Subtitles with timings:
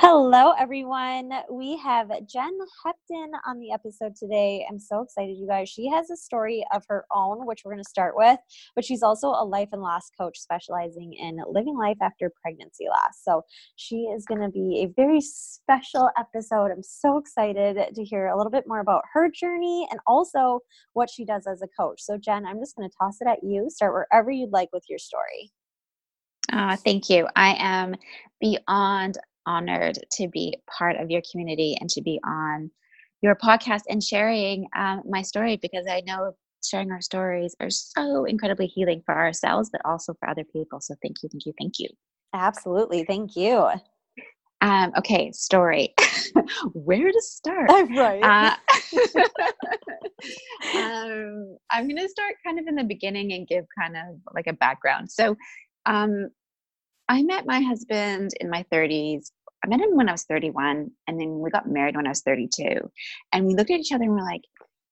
[0.00, 1.32] Hello, everyone.
[1.50, 2.56] We have Jen
[2.86, 4.64] Hepton on the episode today.
[4.70, 5.68] I'm so excited, you guys.
[5.68, 8.38] She has a story of her own, which we're going to start with,
[8.76, 13.18] but she's also a life and loss coach specializing in living life after pregnancy loss.
[13.24, 13.42] So
[13.74, 16.70] she is going to be a very special episode.
[16.70, 20.60] I'm so excited to hear a little bit more about her journey and also
[20.92, 22.00] what she does as a coach.
[22.02, 23.68] So, Jen, I'm just going to toss it at you.
[23.68, 25.50] Start wherever you'd like with your story.
[26.52, 27.26] Uh, thank you.
[27.34, 27.96] I am
[28.40, 32.70] beyond honored to be part of your community and to be on
[33.22, 38.24] your podcast and sharing um, my story because I know sharing our stories are so
[38.24, 40.80] incredibly healing for ourselves, but also for other people.
[40.80, 41.88] So thank you, thank you, thank you.
[42.34, 43.04] Absolutely.
[43.04, 43.68] Thank you.
[44.60, 45.94] Um, okay, story.
[46.72, 47.70] Where to start?
[47.90, 48.22] Right.
[48.22, 48.56] Uh,
[50.76, 54.46] um, I'm going to start kind of in the beginning and give kind of like
[54.46, 55.10] a background.
[55.10, 55.36] So,
[55.86, 56.28] um,
[57.08, 59.30] I met my husband in my 30s.
[59.64, 62.22] I met him when I was 31, and then we got married when I was
[62.22, 62.90] 32.
[63.32, 64.42] And we looked at each other and we're like,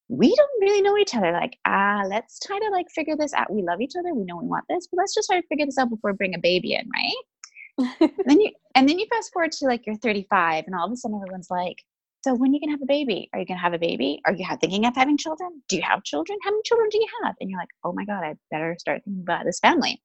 [0.09, 1.33] we don't really know each other.
[1.33, 3.53] Like, ah, let's try to like figure this out.
[3.53, 4.15] We love each other.
[4.15, 6.17] We know we want this, but let's just try to figure this out before we
[6.17, 7.17] bring a baby in, right?
[8.01, 10.93] and then you and then you fast forward to like you're 35, and all of
[10.93, 11.77] a sudden everyone's like,
[12.23, 13.29] so when are you gonna have a baby?
[13.33, 14.21] Are you gonna have a baby?
[14.27, 15.63] Are you thinking of having children?
[15.69, 16.39] Do you have children?
[16.43, 17.35] How many children do you have?
[17.41, 20.03] And you're like, oh my god, I better start thinking about this family.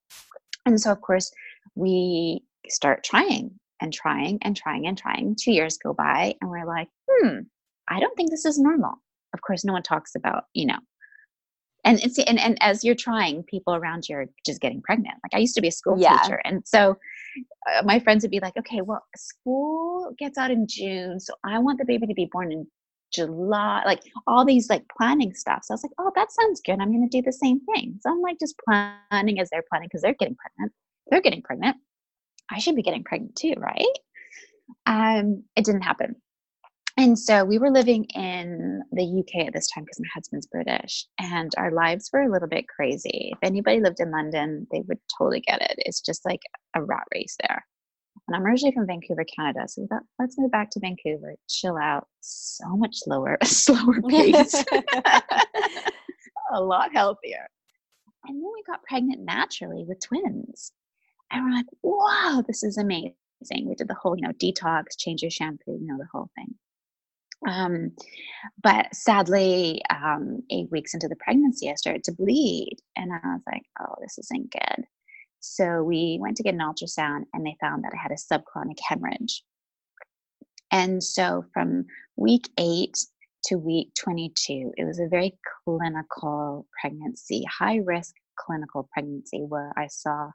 [0.66, 1.32] And so of course
[1.76, 3.52] we start trying
[3.82, 5.36] and trying and trying and trying.
[5.40, 7.40] Two years go by, and we're like, hmm,
[7.90, 8.94] I don't think this is normal.
[9.34, 10.78] Of course, no one talks about, you know,
[11.84, 15.16] and it's and, and as you're trying, people around you are just getting pregnant.
[15.24, 16.18] Like I used to be a school yeah.
[16.18, 16.98] teacher, and so
[17.72, 21.60] uh, my friends would be like, okay, well, school gets out in June, so I
[21.60, 22.68] want the baby to be born in
[23.14, 25.64] July, like all these like planning stuff.
[25.64, 26.80] So I was like, oh, that sounds good.
[26.80, 28.00] I'm going to do the same thing.
[28.02, 30.72] So I'm like just planning as they're planning because they're getting pregnant
[31.12, 31.78] they're getting pregnant.
[32.52, 33.86] I should be getting pregnant too, right?
[34.86, 36.16] Um, it didn't happen.
[36.98, 41.08] And so we were living in the UK at this time because my husband's British
[41.20, 43.32] and our lives were a little bit crazy.
[43.32, 45.76] If anybody lived in London, they would totally get it.
[45.80, 46.42] It's just like
[46.76, 47.66] a rat race there.
[48.28, 49.68] And I'm originally from Vancouver, Canada.
[49.68, 54.02] So we thought, let's move back to Vancouver, chill out, so much slower, a slower
[54.10, 54.64] pace,
[56.52, 57.48] a lot healthier.
[58.26, 60.72] And then we got pregnant naturally with twins.
[61.32, 63.16] And we're like, wow, this is amazing.
[63.66, 66.56] We did the whole, you know, detox, change your shampoo, you know, the whole thing.
[67.48, 67.92] Um,
[68.62, 72.78] but sadly, um, eight weeks into the pregnancy, I started to bleed.
[72.96, 74.86] And I was like, oh, this isn't good.
[75.40, 78.78] So we went to get an ultrasound and they found that I had a subchorionic
[78.88, 79.44] hemorrhage.
[80.72, 82.98] And so from week eight
[83.46, 85.34] to week 22, it was a very
[85.66, 90.30] clinical pregnancy, high risk clinical pregnancy where I saw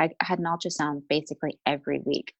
[0.00, 2.32] I had an ultrasound basically every week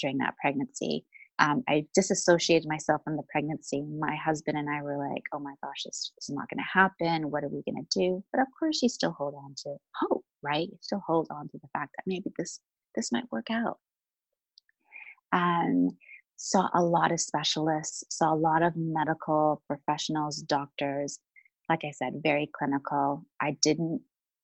[0.00, 1.04] during that pregnancy.
[1.38, 3.82] Um, I disassociated myself from the pregnancy.
[3.82, 6.78] My husband and I were like, oh my gosh, this, this is not going to
[6.78, 7.30] happen.
[7.30, 8.22] What are we going to do?
[8.32, 10.68] But of course, you still hold on to hope, right?
[10.70, 12.60] You still hold on to the fact that maybe this
[12.94, 13.78] this might work out.
[15.32, 15.92] And
[16.36, 21.18] saw a lot of specialists, saw a lot of medical professionals, doctors.
[21.68, 23.24] Like I said, very clinical.
[23.40, 24.02] I didn't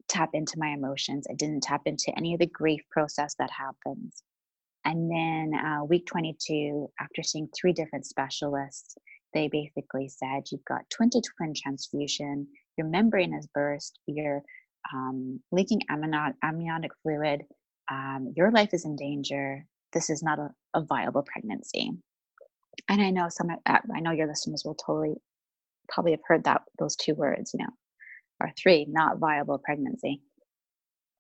[0.09, 1.27] tap into my emotions.
[1.31, 4.23] I didn't tap into any of the grief process that happens.
[4.85, 8.97] And then uh, week 22, after seeing three different specialists,
[9.35, 14.43] they basically said you've got twin to twin transfusion, your membrane has burst, you're
[14.93, 17.43] um, leaking amniotic, fluid,
[17.91, 19.65] um, your life is in danger.
[19.93, 21.91] This is not a, a viable pregnancy.
[22.89, 25.15] And I know some, uh, I know your listeners will totally
[25.89, 27.73] probably have heard that those two words, you know,
[28.41, 30.21] or three, not viable pregnancy.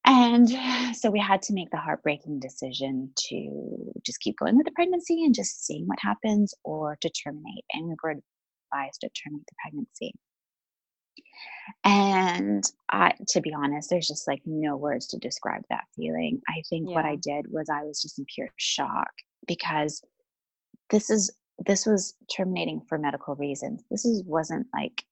[0.04, 0.48] And
[0.96, 5.24] so we had to make the heartbreaking decision to just keep going with the pregnancy
[5.24, 7.64] and just seeing what happens or to terminate.
[7.74, 10.14] And we were advised to terminate the pregnancy.
[11.84, 16.40] And I, to be honest, there's just like no words to describe that feeling.
[16.48, 16.94] I think yeah.
[16.94, 19.10] what I did was I was just in pure shock
[19.46, 20.02] because
[20.90, 21.30] this is
[21.66, 23.82] this was terminating for medical reasons.
[23.90, 25.04] This is wasn't like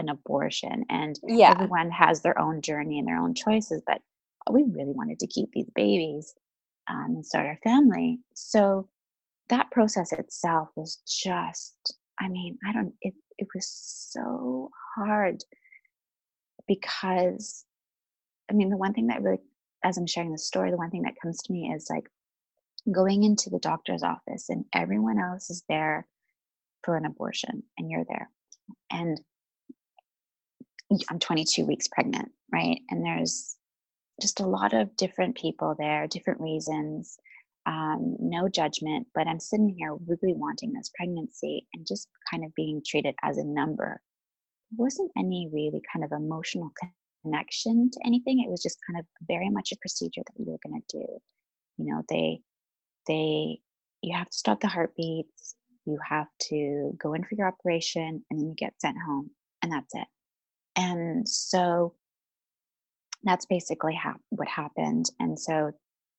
[0.00, 1.52] an abortion and yeah.
[1.52, 4.00] everyone has their own journey and their own choices but
[4.50, 6.34] we really wanted to keep these babies
[6.88, 8.20] um, and start our family.
[8.34, 8.88] So
[9.48, 15.42] that process itself was just, I mean, I don't, it, it was so hard
[16.66, 17.64] because,
[18.50, 19.38] I mean, the one thing that really,
[19.84, 22.08] as I'm sharing the story, the one thing that comes to me is like
[22.92, 26.06] going into the doctor's office and everyone else is there
[26.82, 28.30] for an abortion and you're there.
[28.90, 29.20] And
[31.08, 32.80] I'm 22 weeks pregnant, right?
[32.90, 33.56] And there's
[34.20, 37.16] just a lot of different people there, different reasons,
[37.66, 39.06] um, no judgment.
[39.14, 43.38] But I'm sitting here really wanting this pregnancy and just kind of being treated as
[43.38, 44.00] a number.
[44.70, 46.72] There wasn't any really kind of emotional
[47.22, 48.40] connection to anything.
[48.40, 51.06] It was just kind of very much a procedure that we were going to do.
[51.78, 52.40] You know, they,
[53.06, 53.60] they,
[54.02, 55.54] you have to stop the heartbeats,
[55.86, 59.30] you have to go in for your operation, and then you get sent home,
[59.62, 60.06] and that's it.
[60.76, 61.94] And so
[63.22, 65.06] that's basically ha- what happened.
[65.18, 65.72] And so,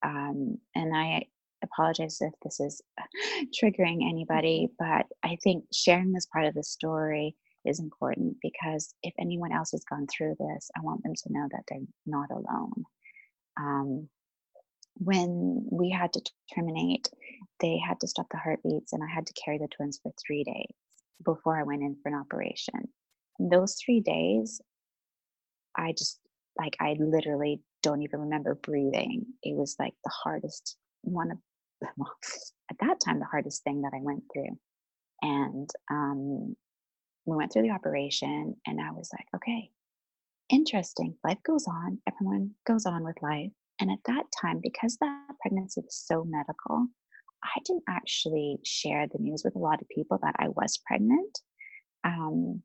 [0.04, 1.26] um, and I
[1.64, 2.82] apologize if this is
[3.64, 4.76] triggering anybody, mm-hmm.
[4.98, 9.72] but I think sharing this part of the story is important because if anyone else
[9.72, 12.84] has gone through this, I want them to know that they're not alone.
[13.60, 14.10] Um,
[14.96, 16.22] when we had to
[16.54, 17.10] terminate,
[17.60, 20.44] they had to stop the heartbeats, and I had to carry the twins for three
[20.44, 20.76] days
[21.24, 22.90] before I went in for an operation.
[23.50, 24.62] Those three days,
[25.76, 26.20] I just
[26.58, 29.26] like I literally don't even remember breathing.
[29.44, 31.38] It was like the hardest one of
[31.98, 32.14] well,
[32.70, 34.58] at that time the hardest thing that I went through.
[35.24, 36.56] And um,
[37.26, 39.70] we went through the operation, and I was like, okay,
[40.50, 41.16] interesting.
[41.24, 42.00] Life goes on.
[42.08, 43.52] Everyone goes on with life.
[43.80, 46.88] And at that time, because that pregnancy was so medical,
[47.44, 51.40] I didn't actually share the news with a lot of people that I was pregnant.
[52.04, 52.62] Um,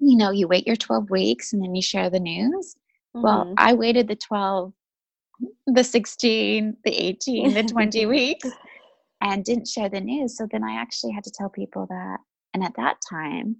[0.00, 2.76] you know, you wait your 12 weeks and then you share the news.
[3.16, 3.22] Mm-hmm.
[3.22, 4.72] Well, I waited the 12,
[5.66, 8.48] the 16, the 18, the 20 weeks
[9.20, 10.36] and didn't share the news.
[10.36, 12.18] So then I actually had to tell people that.
[12.54, 13.56] And at that time,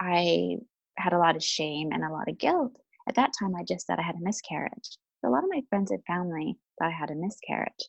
[0.00, 0.56] I
[0.98, 2.72] had a lot of shame and a lot of guilt.
[3.08, 4.98] At that time, I just said I had a miscarriage.
[5.24, 7.88] a lot of my friends and family thought I had a miscarriage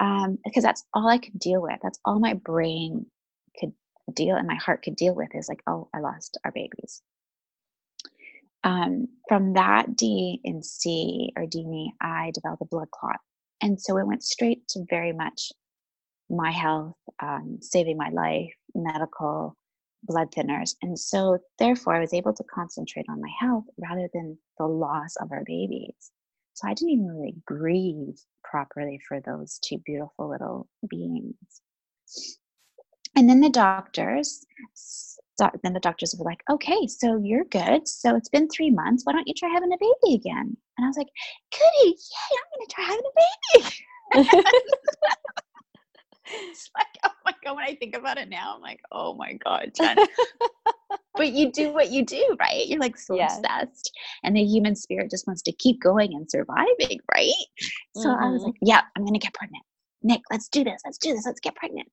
[0.00, 1.78] um, because that's all I could deal with.
[1.82, 3.06] That's all my brain
[3.58, 3.72] could
[4.14, 7.02] deal and my heart could deal with is like, oh, I lost our babies
[8.64, 13.16] um, from that D and C or D I developed a blood clot.
[13.60, 15.52] And so it went straight to very much
[16.30, 19.56] my health, um, saving my life, medical,
[20.04, 20.74] blood thinners.
[20.82, 25.16] And so therefore I was able to concentrate on my health rather than the loss
[25.20, 26.12] of our babies.
[26.54, 31.36] So I didn't even really grieve properly for those two beautiful little beings.
[33.18, 34.46] And then the doctors
[35.62, 37.86] then the doctors were like, okay, so you're good.
[37.86, 39.04] So it's been three months.
[39.04, 40.56] Why don't you try having a baby again?
[40.76, 41.08] And I was like,
[41.52, 43.14] goody, yay, I'm going to try having a
[43.52, 44.44] baby.
[46.50, 49.34] it's like, oh my God, when I think about it now, I'm like, oh my
[49.34, 49.96] God, Jen.
[51.14, 52.66] but you do what you do, right?
[52.66, 53.38] You're like so yes.
[53.38, 53.96] obsessed.
[54.24, 57.32] And the human spirit just wants to keep going and surviving, right?
[57.94, 58.24] So mm-hmm.
[58.24, 58.46] I was mm-hmm.
[58.46, 59.64] like, yeah, I'm going to get pregnant.
[60.02, 60.80] Nick, let's do this.
[60.84, 61.26] Let's do this.
[61.26, 61.88] Let's get pregnant.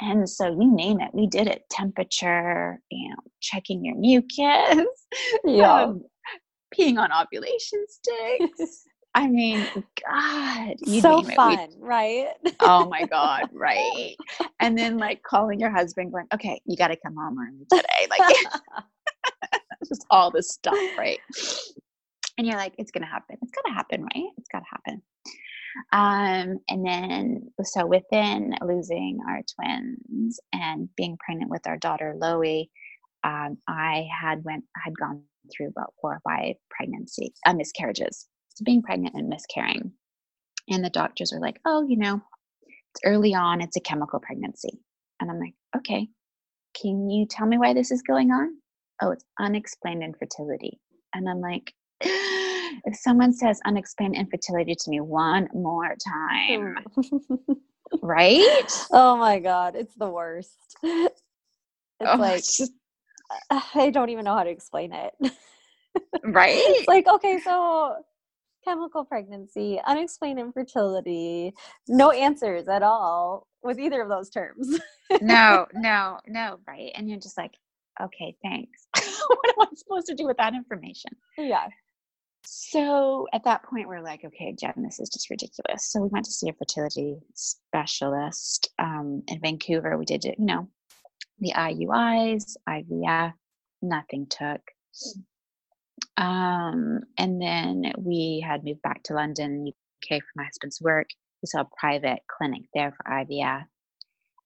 [0.00, 1.64] And so you name it, we did it.
[1.70, 4.86] Temperature, you know, checking your mucus,
[5.44, 5.84] yeah.
[5.84, 6.02] Um,
[6.74, 8.86] peeing on ovulation sticks.
[9.14, 9.66] I mean,
[10.08, 12.28] God, so fun, right?
[12.60, 14.14] oh my God, right?
[14.60, 18.06] And then like calling your husband, going, "Okay, you got to come home early today."
[18.08, 18.36] Like,
[19.88, 21.18] just all this stuff, right?
[22.38, 23.36] And you're like, "It's gonna happen.
[23.42, 24.30] It's gonna happen, right?
[24.38, 25.02] It's gotta happen."
[25.92, 32.66] Um, and then, so within losing our twins and being pregnant with our daughter Loie,
[33.24, 35.22] um, I had went had gone
[35.56, 38.28] through about four or five pregnancies, uh, miscarriages.
[38.54, 39.92] So being pregnant and miscarrying,
[40.68, 42.22] and the doctors were like, "Oh, you know,
[42.94, 43.60] it's early on.
[43.62, 44.80] It's a chemical pregnancy."
[45.20, 46.08] And I'm like, "Okay,
[46.80, 48.56] can you tell me why this is going on?"
[49.02, 50.80] Oh, it's unexplained infertility.
[51.14, 51.74] And I'm like,
[52.84, 57.52] if someone says unexplained infertility to me one more time, hmm.
[58.02, 58.86] right?
[58.92, 60.76] Oh my God, it's the worst.
[60.82, 61.20] It's
[62.00, 62.72] oh, like, just...
[63.74, 65.12] I don't even know how to explain it.
[66.24, 66.54] right?
[66.56, 67.96] It's like, okay, so
[68.64, 71.52] chemical pregnancy, unexplained infertility,
[71.88, 74.78] no answers at all with either of those terms.
[75.20, 76.92] no, no, no, right.
[76.94, 77.52] And you're just like,
[78.00, 78.86] okay, thanks.
[78.94, 81.10] what am I supposed to do with that information?
[81.36, 81.68] Yeah.
[82.44, 85.90] So at that point, we're like, okay, Jen, this is just ridiculous.
[85.90, 89.98] So we went to see a fertility specialist um, in Vancouver.
[89.98, 90.68] We did, you know,
[91.38, 93.32] the IUIs, IVF,
[93.82, 94.60] nothing took.
[96.16, 101.08] Um, and then we had moved back to London, UK for my husband's work.
[101.42, 103.64] we saw a private clinic there for IVF.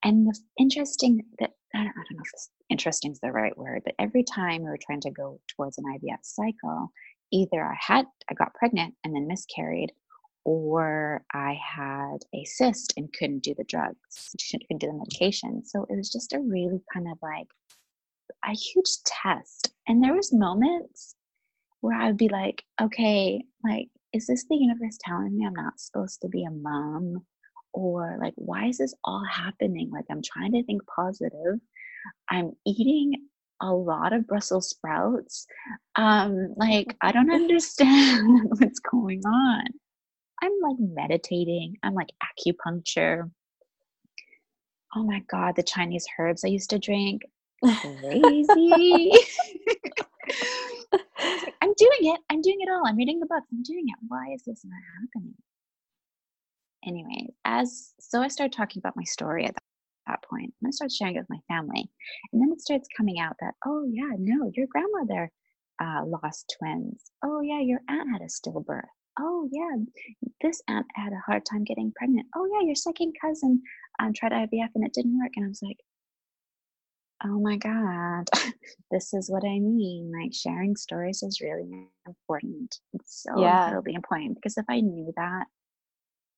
[0.03, 3.83] And the interesting that I don't, I don't know if interesting is the right word,
[3.85, 6.93] but every time we were trying to go towards an IVF cycle,
[7.35, 9.93] either I had I got pregnant and then miscarried,
[10.45, 15.65] or I had a cyst and couldn't do the drugs, couldn't do the medication.
[15.65, 17.49] So it was just a really kind of like
[18.45, 19.73] a huge test.
[19.89, 21.17] And there was moments
[21.81, 25.81] where I would be like, okay, like, is this the universe telling me I'm not
[25.81, 27.27] supposed to be a mom?
[27.73, 29.91] Or like, why is this all happening?
[29.93, 31.59] Like, I'm trying to think positive.
[32.31, 33.15] I'm eating
[33.61, 35.47] a lot of Brussels sprouts.
[35.97, 39.65] Um, like, I don't understand what's going on.
[40.43, 43.31] I'm like meditating, I'm like acupuncture.
[44.97, 47.23] Oh my God, the Chinese herbs I used to drink.
[47.81, 49.13] Crazy.
[51.61, 52.21] I'm doing it.
[52.31, 52.87] I'm doing it all.
[52.87, 53.47] I'm reading the books.
[53.53, 53.97] I'm doing it.
[54.07, 55.35] Why is this not happening?
[56.87, 59.63] Anyway, as so I started talking about my story at that
[60.29, 60.53] point.
[60.61, 61.91] And I started sharing it with my family.
[62.33, 65.31] And then it starts coming out that, oh yeah, no, your grandmother
[65.81, 67.03] uh, lost twins.
[67.25, 68.83] Oh yeah, your aunt had a stillbirth.
[69.19, 69.77] Oh yeah,
[70.41, 72.27] this aunt had a hard time getting pregnant.
[72.37, 73.63] Oh yeah, your second cousin
[74.01, 75.33] um, tried IVF and it didn't work.
[75.37, 75.79] And I was like,
[77.25, 78.29] oh my God,
[78.91, 80.13] this is what I mean.
[80.13, 82.79] Like sharing stories is really important.
[82.93, 83.67] It's so yeah.
[83.67, 85.45] incredibly important because if I knew that,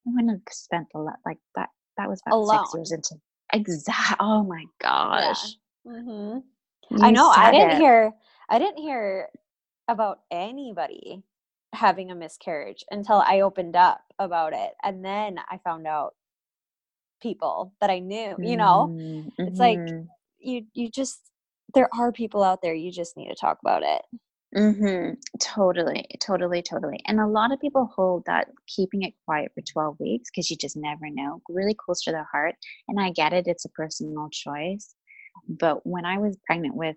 [0.07, 1.71] I wouldn't have spent a lot like that.
[1.97, 2.67] That was about Alone.
[2.67, 3.17] six years into
[3.57, 4.17] exact.
[4.21, 5.57] Oh my gosh.
[5.85, 5.93] Yeah.
[5.93, 7.03] Mm-hmm.
[7.03, 7.29] I know.
[7.29, 7.79] I didn't it.
[7.79, 8.13] hear.
[8.49, 9.29] I didn't hear
[9.89, 11.23] about anybody
[11.73, 16.15] having a miscarriage until I opened up about it, and then I found out
[17.21, 18.37] people that I knew.
[18.39, 19.29] You know, mm-hmm.
[19.39, 20.07] it's like mm-hmm
[20.47, 21.31] you you just
[21.75, 24.03] there are people out there you just need to talk about it
[24.57, 25.15] mm-hmm.
[25.41, 27.01] Totally totally totally.
[27.07, 30.57] And a lot of people hold that keeping it quiet for 12 weeks because you
[30.57, 32.55] just never know really close to their heart
[32.89, 34.95] and i get it it's a personal choice
[35.49, 36.97] but when i was pregnant with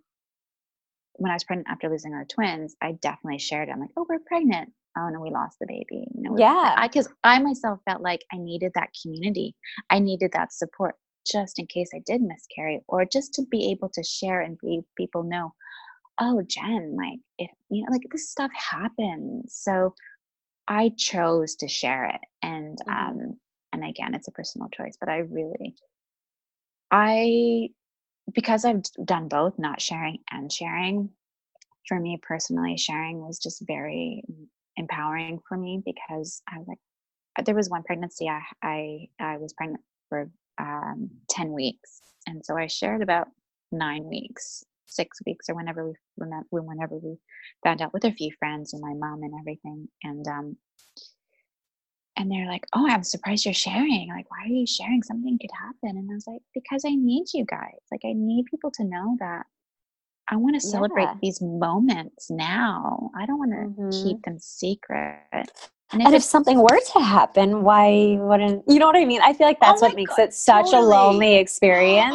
[1.13, 4.05] when i was pregnant after losing our twins i definitely shared it i'm like oh
[4.09, 4.71] we're pregnant.
[4.97, 6.73] Oh no we lost the baby you know yeah.
[6.77, 9.55] I because i myself felt like i needed that community
[9.89, 10.95] i needed that support
[11.31, 14.81] just in case I did miscarry, or just to be able to share and be
[14.97, 15.53] people know,
[16.19, 19.53] oh, Jen, like if you know, like this stuff happens.
[19.53, 19.93] So
[20.67, 22.91] I chose to share it, and mm-hmm.
[22.91, 23.39] um,
[23.73, 25.75] and again, it's a personal choice, but I really,
[26.91, 27.69] I
[28.33, 31.09] because I've done both, not sharing and sharing.
[31.87, 34.23] For me personally, sharing was just very
[34.77, 39.53] empowering for me because I was like, there was one pregnancy I I I was
[39.53, 42.01] pregnant for um, 10 weeks.
[42.27, 43.27] And so I shared about
[43.71, 47.17] nine weeks, six weeks, or whenever we remember, whenever we
[47.63, 49.87] found out with a few friends and my mom and everything.
[50.03, 50.57] And, um,
[52.17, 54.09] and they're like, oh, I'm surprised you're sharing.
[54.09, 55.01] Like, why are you sharing?
[55.03, 55.97] Something could happen.
[55.97, 57.79] And I was like, because I need you guys.
[57.91, 59.45] Like, I need people to know that
[60.31, 61.15] I want to celebrate yeah.
[61.21, 63.09] these moments now.
[63.17, 63.89] I don't want to mm-hmm.
[63.89, 65.17] keep them secret.
[65.91, 69.21] And, if, and if something were to happen, why wouldn't you know what I mean?
[69.23, 70.83] I feel like that's oh what makes God, it such totally.
[70.83, 72.13] a lonely experience.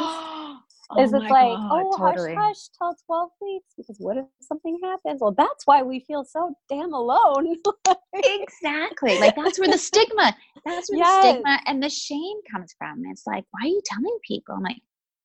[0.97, 2.35] Oh is it's like, God, oh, totally.
[2.35, 5.21] hush, hush, till 12 weeks, because what if something happens?
[5.21, 7.57] Well, that's why we feel so damn alone.
[8.15, 9.19] exactly.
[9.19, 11.23] Like that's where the stigma, that's where yes.
[11.23, 13.03] the stigma and the shame comes from.
[13.07, 14.55] It's like, why are you telling people?
[14.55, 14.81] I'm like,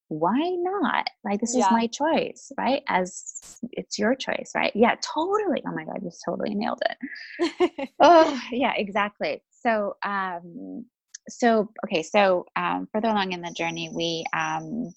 [0.09, 1.07] why not?
[1.23, 1.65] Like, this yeah.
[1.65, 2.81] is my choice, right?
[2.87, 4.71] As it's your choice, right?
[4.75, 5.63] Yeah, totally.
[5.67, 7.89] Oh my God, you totally nailed it.
[7.99, 9.43] oh, yeah, exactly.
[9.51, 10.85] So, um,
[11.29, 14.91] so okay, so um, further along in the journey, we um,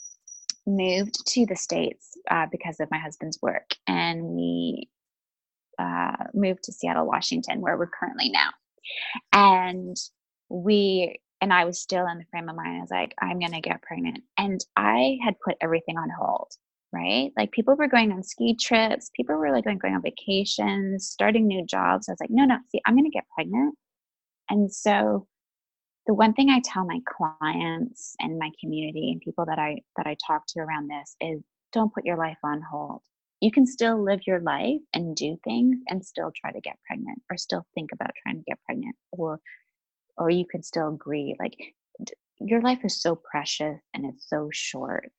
[0.67, 4.89] moved to the states uh, because of my husband's work, and we
[5.79, 8.51] uh, moved to Seattle, Washington, where we're currently now.
[9.33, 9.97] And
[10.49, 12.77] we and I was still in the frame of mind.
[12.77, 14.23] I was like, I'm going to get pregnant.
[14.39, 16.53] And I had put everything on hold,
[16.93, 17.33] right?
[17.37, 21.49] Like people were going on ski trips, people were like going, going on vacations, starting
[21.49, 22.09] new jobs.
[22.09, 23.75] I was like, no, no, see, I'm going to get pregnant.
[24.51, 25.27] And so
[26.07, 30.07] the one thing I tell my clients and my community and people that I that
[30.07, 31.43] I talk to around this is
[31.73, 33.03] don't put your life on hold.
[33.41, 37.23] You can still live your life and do things and still try to get pregnant
[37.31, 39.41] or still think about trying to get pregnant or
[40.17, 41.37] or you can still grieve.
[41.39, 41.57] Like
[42.41, 45.11] your life is so precious and it's so short.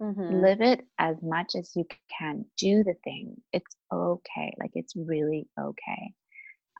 [0.00, 0.42] Mm-hmm.
[0.42, 1.84] live it as much as you
[2.16, 2.44] can.
[2.56, 3.34] Do the thing.
[3.52, 4.54] It's okay.
[4.60, 6.12] Like it's really okay.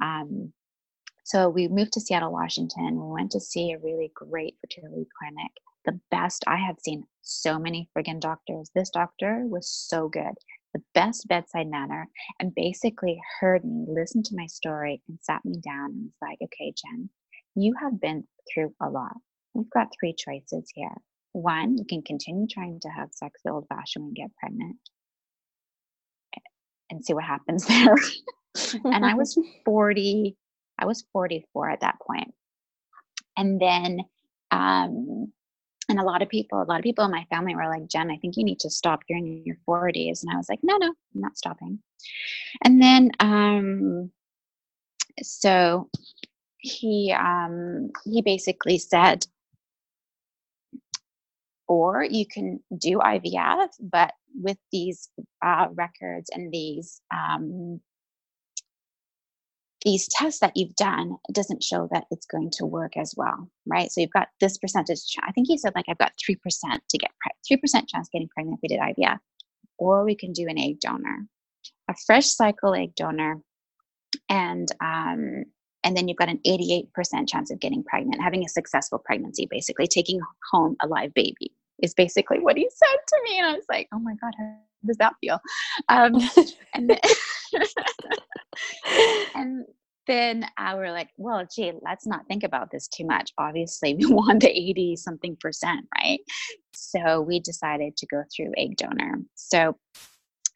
[0.01, 0.53] Um
[1.29, 5.53] so we moved to seattle washington we went to see a really great fertility clinic
[5.85, 10.35] the best i have seen so many friggin doctors this doctor was so good
[10.75, 12.09] the best bedside manner
[12.41, 16.39] and basically heard me listened to my story and sat me down and was like
[16.43, 17.09] okay jen
[17.55, 19.17] you have been through a lot.
[19.55, 20.95] You've got three choices here.
[21.33, 24.77] One, you can continue trying to have sex the old fashioned way and get pregnant
[26.91, 27.95] and see what happens there.
[28.85, 30.37] and I was 40,
[30.79, 32.35] I was 44 at that point.
[33.37, 34.01] And then,
[34.51, 35.33] um,
[35.89, 38.11] and a lot of people, a lot of people in my family were like, Jen,
[38.11, 39.01] I think you need to stop.
[39.09, 40.23] You're in your 40s.
[40.23, 41.79] And I was like, no, no, I'm not stopping.
[42.63, 44.11] And then, um,
[45.23, 45.89] so
[46.59, 49.27] he, um, he basically said,
[51.67, 55.09] or you can do IVF, but with these
[55.43, 57.81] uh, records and these um,
[59.85, 63.91] these tests that you've done, doesn't show that it's going to work as well, right?
[63.91, 65.01] So you've got this percentage.
[65.23, 67.11] I think he said like I've got three percent to get
[67.47, 69.19] three percent chance getting pregnant if we did IVF,
[69.79, 71.27] or we can do an egg donor,
[71.89, 73.41] a fresh cycle egg donor,
[74.29, 75.45] and um,
[75.85, 76.91] and then you've got an 88%
[77.29, 80.21] chance of getting pregnant, having a successful pregnancy, basically taking
[80.51, 83.39] home a live baby is basically what he said to me.
[83.39, 84.55] And I was like, oh my God, how
[84.87, 85.41] does that feel?
[85.89, 86.15] Um,
[86.75, 86.99] and, then,
[89.35, 89.65] and
[90.07, 93.33] then I were like, well, gee, let's not think about this too much.
[93.39, 96.21] Obviously, we want the 80 something percent, right?
[96.75, 99.21] So we decided to go through egg donor.
[99.35, 99.77] So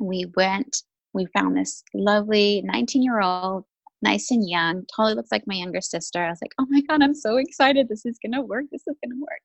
[0.01, 0.79] we went,
[1.13, 3.65] we found this lovely 19 year old
[4.03, 6.23] nice and young, totally looks like my younger sister.
[6.23, 7.89] I was like, oh my God, I'm so excited.
[7.89, 8.65] This is going to work.
[8.71, 9.43] This is going to work.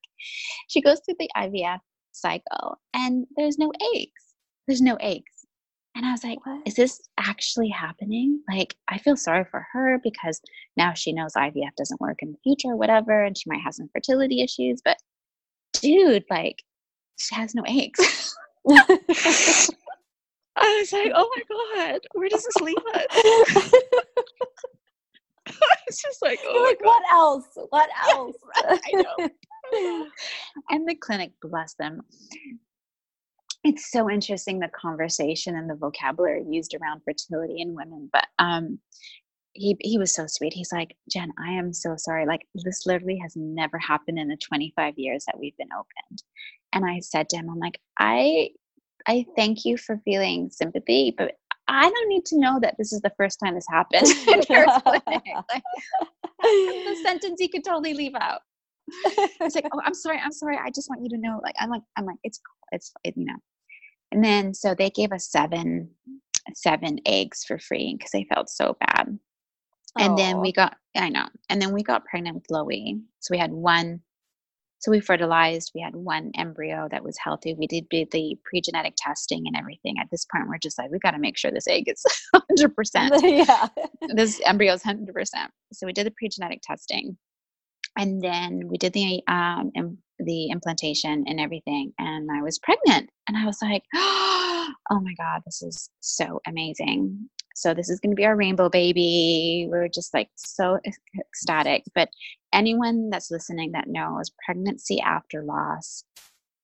[0.67, 1.79] She goes through the IVF
[2.11, 4.11] cycle and there's no eggs.
[4.67, 5.31] There's no eggs.
[5.95, 6.61] And I was like, what?
[6.67, 8.41] is this actually happening?
[8.47, 10.39] Like, I feel sorry for her because
[10.75, 13.73] now she knows IVF doesn't work in the future or whatever, and she might have
[13.73, 14.79] some fertility issues.
[14.85, 14.97] But
[15.73, 16.61] dude, like,
[17.17, 18.35] she has no eggs.
[20.57, 23.71] I was like, oh my God, where does this leave us?
[26.27, 27.46] Like, oh like, what else?
[27.69, 28.38] What else?
[28.63, 29.29] Yes, I know.
[30.69, 32.01] and the clinic, bless them.
[33.63, 38.10] It's so interesting the conversation and the vocabulary used around fertility in women.
[38.12, 38.80] But um,
[39.54, 40.54] he he was so sweet.
[40.54, 42.25] He's like, Jen, I am so sorry.
[42.25, 46.23] Like this literally has never happened in the 25 years that we've been opened.
[46.73, 48.49] And I said to him, I'm like, I
[49.08, 51.36] I thank you for feeling sympathy, but
[51.67, 54.08] I don't need to know that this is the first time this happened
[54.86, 55.63] like,
[56.47, 58.41] the sentence he could totally leave out.
[59.41, 60.57] It's like, oh, I'm sorry, I'm sorry.
[60.57, 61.39] I just want you to know.
[61.43, 62.39] Like, I'm like, I'm like, it's
[62.71, 63.36] it's it, you know.
[64.12, 65.89] And then so they gave us seven
[66.53, 69.19] seven eggs for free because they felt so bad.
[69.99, 72.99] And then we got, I know, and then we got pregnant with Loie.
[73.19, 74.01] So we had one
[74.79, 75.71] so we fertilized.
[75.73, 77.55] We had one embryo that was healthy.
[77.55, 79.95] We did the pre-genetic testing and everything.
[79.99, 82.03] At this point, we're just like, we got to make sure this egg is
[82.35, 83.21] 100%.
[83.47, 83.67] yeah.
[84.13, 85.07] this embryo is 100%.
[85.73, 87.17] So we did the pre-genetic testing.
[87.97, 91.93] And then we did the um, Im- the implantation and everything.
[91.99, 93.09] And I was pregnant.
[93.27, 97.29] And I was like, oh my God, this is so amazing.
[97.55, 99.67] So this is going to be our rainbow baby.
[99.71, 100.79] We are just like so
[101.19, 101.83] ecstatic.
[101.95, 102.09] But
[102.58, 106.04] anyone that's listening that knows pregnancy after loss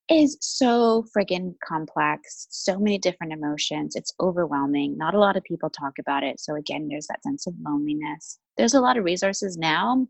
[0.09, 3.95] is so friggin' complex, so many different emotions.
[3.95, 4.97] It's overwhelming.
[4.97, 6.39] Not a lot of people talk about it.
[6.39, 8.39] So, again, there's that sense of loneliness.
[8.57, 10.07] There's a lot of resources now,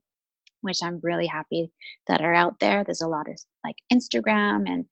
[0.61, 1.69] which I'm really happy
[2.07, 2.83] that are out there.
[2.83, 4.85] There's a lot of like Instagram and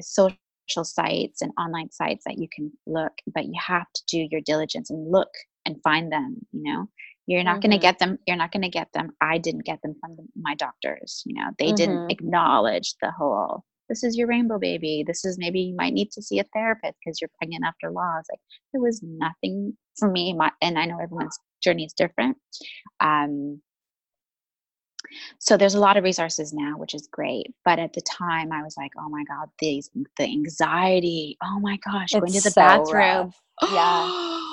[0.00, 0.36] social
[0.84, 4.90] sites and online sites that you can look, but you have to do your diligence
[4.90, 5.30] and look
[5.64, 6.86] and find them, you know.
[7.26, 7.70] You're not mm-hmm.
[7.70, 8.18] going to get them.
[8.26, 9.10] You're not going to get them.
[9.20, 11.22] I didn't get them from the, my doctors.
[11.26, 11.74] You know, they mm-hmm.
[11.74, 13.64] didn't acknowledge the whole.
[13.88, 15.04] This is your rainbow baby.
[15.06, 18.24] This is maybe you might need to see a therapist because you're pregnant after loss.
[18.30, 18.40] Like
[18.72, 20.32] there was nothing for me.
[20.32, 22.36] My, and I know everyone's journey is different.
[23.00, 23.60] Um,
[25.38, 28.60] so there's a lot of resources now which is great but at the time i
[28.60, 32.50] was like oh my god these the anxiety oh my gosh it's going to the
[32.50, 33.32] so bathroom
[33.70, 34.10] yeah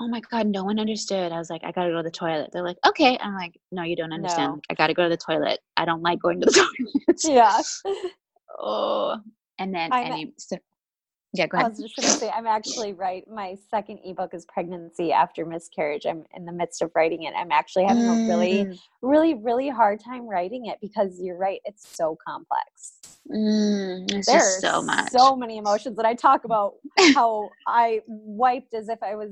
[0.00, 2.50] oh my god no one understood i was like i gotta go to the toilet
[2.52, 4.60] they're like okay i'm like no you don't understand no.
[4.70, 6.52] i gotta go to the toilet i don't like going to the
[7.06, 7.60] toilet yeah
[8.58, 9.16] oh
[9.58, 10.56] and then any, so,
[11.32, 11.66] yeah, go ahead.
[11.66, 13.22] I was just to say, I'm actually right.
[13.28, 16.04] My second ebook is Pregnancy After Miscarriage.
[16.04, 17.34] I'm in the midst of writing it.
[17.36, 18.24] I'm actually having mm.
[18.24, 18.78] a really, mm.
[19.00, 21.60] really, really hard time writing it because you're right.
[21.64, 22.98] It's so complex.
[23.32, 25.12] Mm, There's so much.
[25.12, 26.74] So many emotions that I talk about
[27.14, 29.30] how I wiped as if I was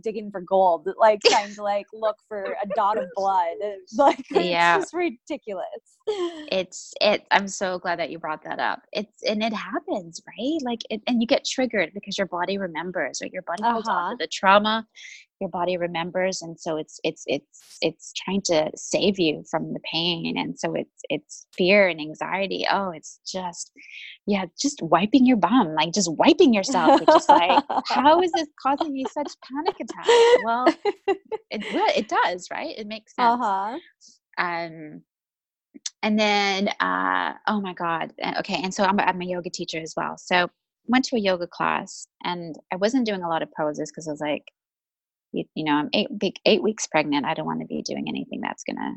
[0.00, 3.56] digging for gold, like trying to like look for a dot of blood.
[3.96, 4.76] Like yeah.
[4.76, 5.64] it's just ridiculous.
[6.06, 7.24] It's it.
[7.30, 8.82] I'm so glad that you brought that up.
[8.92, 10.58] It's and it happens, right?
[10.62, 13.32] Like it, and you get triggered because your body remembers, right?
[13.32, 13.98] Your body holds uh-huh.
[13.98, 14.86] on to the trauma,
[15.40, 19.80] your body remembers and so it's it's it's it's trying to save you from the
[19.90, 22.66] pain and so it's it's fear and anxiety.
[22.70, 23.70] Oh it's just
[24.26, 28.48] yeah just wiping your bum like just wiping yourself it's just like how is this
[28.62, 30.44] causing me such panic attacks?
[30.44, 30.66] Well
[31.50, 31.62] it
[31.96, 32.76] it does right?
[32.76, 33.40] It makes sense.
[33.40, 33.78] Uh-huh.
[34.38, 35.02] um
[36.02, 39.94] and then uh oh my god okay and so i'm, I'm a yoga teacher as
[39.96, 40.16] well.
[40.16, 40.48] So
[40.88, 44.10] went to a yoga class and i wasn't doing a lot of poses because i
[44.12, 44.44] was like
[45.36, 47.26] you, you know, I'm eight big eight weeks pregnant.
[47.26, 48.94] I don't want to be doing anything that's gonna,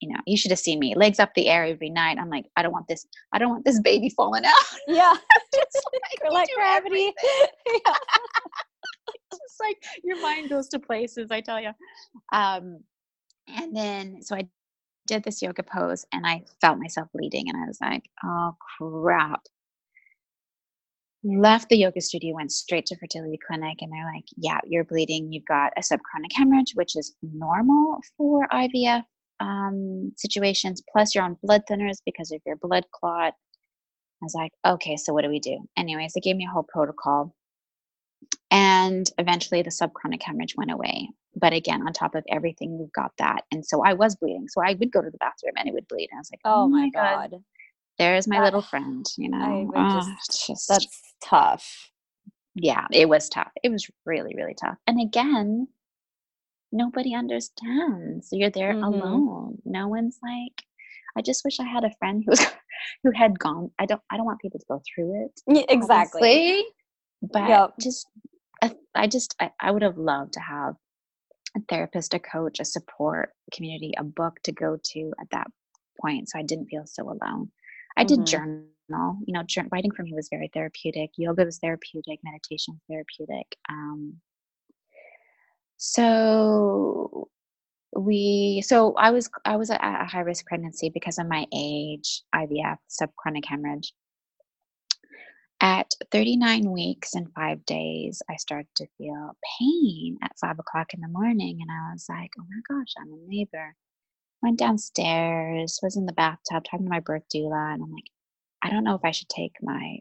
[0.00, 2.18] you know, you should have seen me legs up the air every night.
[2.18, 3.06] I'm like, I don't want this.
[3.32, 4.54] I don't want this baby falling out.
[4.88, 5.14] Yeah,
[5.54, 5.86] just
[6.22, 7.12] like, like gravity.
[7.66, 7.94] yeah.
[9.32, 11.30] just like your mind goes to places.
[11.30, 11.72] I tell you.
[12.32, 12.80] Um,
[13.48, 14.48] and then so I
[15.06, 19.42] did this yoga pose and I felt myself bleeding and I was like, oh crap
[21.24, 25.32] left the yoga studio, went straight to fertility clinic, and they're like, "Yeah, you're bleeding.
[25.32, 29.04] You've got a subchorionic hemorrhage, which is normal for IVF
[29.40, 30.82] um, situations.
[30.92, 33.34] Plus, you're on blood thinners because of your blood clot."
[34.22, 36.66] I was like, "Okay, so what do we do?" Anyways, they gave me a whole
[36.68, 37.34] protocol,
[38.50, 41.10] and eventually the subchorionic hemorrhage went away.
[41.36, 44.48] But again, on top of everything, we've got that, and so I was bleeding.
[44.48, 46.08] So I would go to the bathroom and it would bleed.
[46.10, 47.30] And I was like, "Oh, oh my god.
[47.30, 47.42] god
[47.98, 51.90] there's my little friend you know oh, just, just, that's tough
[52.54, 55.66] yeah it was tough it was really really tough and again
[56.70, 58.84] nobody understands you're there mm-hmm.
[58.84, 60.62] alone no one's like
[61.16, 62.46] i just wish i had a friend who was
[63.02, 66.64] who had gone i don't i don't want people to go through it yeah, exactly
[67.22, 67.70] but yep.
[67.80, 68.06] just
[68.94, 70.74] i just I, I would have loved to have
[71.56, 75.46] a therapist a coach a support community a book to go to at that
[76.00, 77.50] point so i didn't feel so alone
[77.96, 78.24] I did mm-hmm.
[78.24, 78.64] journal.
[79.26, 81.10] You know, writing for me was very therapeutic.
[81.16, 82.20] Yoga was therapeutic.
[82.22, 83.56] Meditation was therapeutic.
[83.68, 84.20] Um,
[85.76, 87.28] so
[87.94, 92.22] we so i was i was at a high risk pregnancy because of my age
[92.34, 93.92] ivf subchorionic hemorrhage
[95.60, 101.02] at 39 weeks and five days i started to feel pain at five o'clock in
[101.02, 103.76] the morning and i was like oh my gosh i'm in labor
[104.42, 108.10] went downstairs, was in the bathtub talking to my birth doula, and I'm like,
[108.62, 109.98] I don't know if I should take my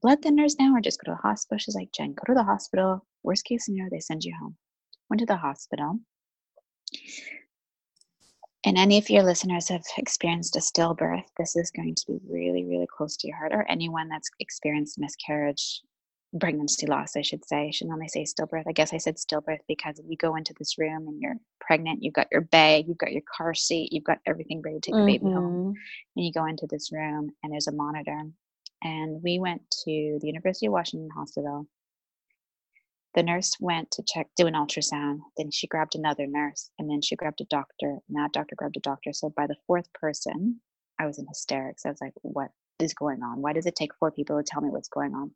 [0.00, 1.58] blood thinners now or just go to the hospital.
[1.58, 3.06] She's like, Jen, go to the hospital.
[3.22, 4.56] Worst case scenario, they send you home.
[5.08, 6.00] Went to the hospital.
[8.64, 12.64] And any of your listeners have experienced a stillbirth, this is going to be really,
[12.64, 15.80] really close to your heart, or anyone that's experienced miscarriage
[16.38, 17.68] pregnancy loss, I should say.
[17.68, 18.64] I should normally say stillbirth.
[18.66, 22.14] I guess I said stillbirth because you go into this room and you're pregnant, you've
[22.14, 24.98] got your bag, you've got your car seat, you've got everything ready to take the
[24.98, 25.06] mm-hmm.
[25.06, 25.52] baby home.
[25.52, 26.16] Mm-hmm.
[26.16, 28.22] And you go into this room and there's a monitor.
[28.82, 31.66] And we went to the University of Washington Hospital.
[33.14, 35.18] The nurse went to check, do an ultrasound.
[35.36, 38.78] Then she grabbed another nurse, and then she grabbed a doctor, and that doctor grabbed
[38.78, 39.12] a doctor.
[39.12, 40.60] So by the fourth person,
[40.98, 41.84] I was in hysterics.
[41.84, 43.42] I was like, "What is going on?
[43.42, 45.32] Why does it take four people to tell me what's going on?"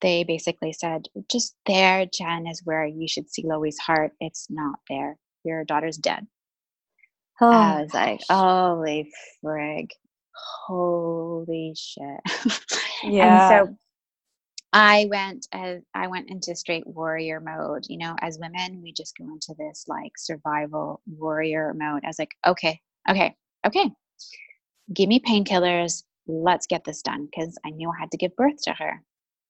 [0.00, 4.12] They basically said, just there, Jen, is where you should see Loie's heart.
[4.20, 5.16] It's not there.
[5.44, 6.26] Your daughter's dead.
[7.40, 9.10] Oh, I was like, holy
[9.44, 9.90] frig.
[10.66, 12.20] Holy shit.
[13.04, 13.54] Yeah.
[13.60, 13.78] and so
[14.72, 17.84] I went as I went into straight warrior mode.
[17.88, 22.02] You know, as women, we just go into this like survival warrior mode.
[22.04, 23.90] I was like, okay, okay, okay.
[24.92, 26.02] Give me painkillers.
[26.26, 27.26] Let's get this done.
[27.26, 29.02] Because I knew I had to give birth to her.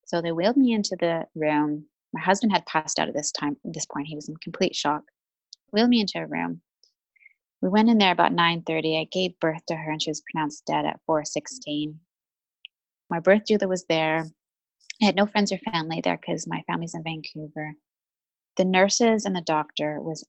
[0.08, 1.84] So they wheeled me into the room.
[2.14, 3.58] My husband had passed out at this time.
[3.66, 5.02] At this point, he was in complete shock.
[5.70, 6.62] Wheeled me into a room.
[7.60, 8.98] We went in there about 9:30.
[8.98, 12.00] I gave birth to her, and she was pronounced dead at 4:16.
[13.10, 14.24] My birth doula was there.
[15.02, 17.74] I had no friends or family there because my family's in Vancouver.
[18.56, 20.26] The nurses and the doctor was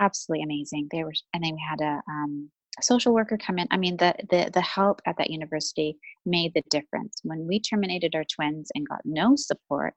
[0.00, 0.88] absolutely amazing.
[0.90, 4.14] They were, and then we had a um, social worker come in i mean the,
[4.30, 7.20] the the help at that university made the difference.
[7.22, 9.94] When we terminated our twins and got no support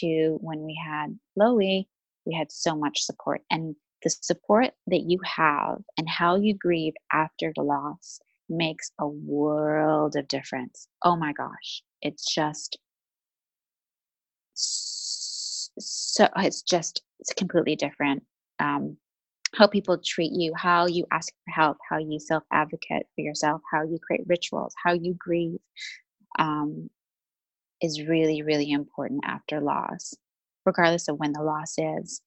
[0.00, 1.84] to when we had Loie,
[2.24, 3.42] we had so much support.
[3.50, 9.06] And the support that you have and how you grieve after the loss makes a
[9.06, 10.88] world of difference.
[11.04, 11.82] Oh my gosh.
[12.00, 12.78] It's just
[14.54, 18.24] so it's just it's completely different.
[18.58, 18.96] Um,
[19.54, 23.60] how people treat you, how you ask for help, how you self advocate for yourself,
[23.72, 25.58] how you create rituals, how you grieve
[26.38, 26.88] um,
[27.80, 30.14] is really, really important after loss,
[30.64, 32.20] regardless of when the loss is.